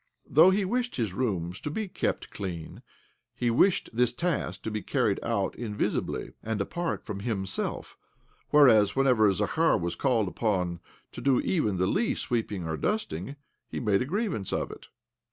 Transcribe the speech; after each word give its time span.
Though 0.27 0.49
he 0.49 0.65
wished 0.65 0.95
his 0.95 1.13
rooms 1.13 1.59
to 1.59 1.69
be 1.69 1.87
kept 1.87 2.31
clean, 2.31 2.81
he 3.35 3.51
wished 3.51 3.87
this 3.93 4.11
task 4.11 4.63
to 4.63 4.71
be 4.71 4.81
carried 4.81 5.19
out 5.21 5.55
invisibly, 5.55 6.31
and 6.41 6.59
apart 6.59 7.05
from 7.05 7.19
himself; 7.19 7.99
whereas, 8.49 8.95
whenever 8.95 9.31
Zakhar 9.31 9.77
was 9.77 9.93
called 9.93 10.27
upon 10.27 10.79
to 11.11 11.21
do 11.21 11.39
even 11.41 11.77
the 11.77 11.85
least 11.85 12.23
sweeping 12.23 12.67
or 12.67 12.77
dusting, 12.77 13.35
he 13.67 13.79
made 13.79 14.01
a 14.01 14.05
grievance 14.05 14.51
of 14.51 14.71
it. 14.71 14.87